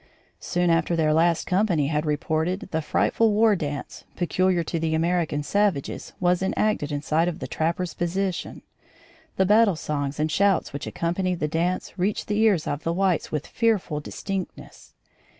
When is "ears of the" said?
12.39-12.91